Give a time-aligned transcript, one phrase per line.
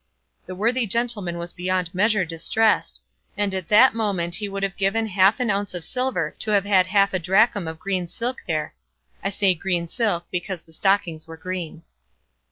[0.47, 3.01] The worthy gentleman was beyond measure distressed,
[3.37, 6.87] and at that moment he would have given an ounce of silver to have had
[6.87, 8.73] half a drachm of green silk there;
[9.23, 11.83] I say green silk, because the stockings were green.